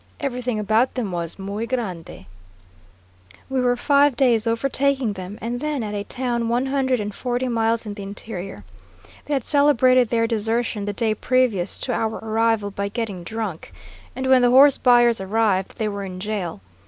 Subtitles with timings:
[0.19, 2.25] Everything about them was muy grande.
[3.49, 7.47] We were five days overtaking them, and then at a town one hundred and forty
[7.47, 8.63] miles in the interior.
[9.25, 13.71] They had celebrated their desertion the day previous to our arrival by getting drunk,
[14.15, 16.61] and when the horse buyers arrived they were in jail.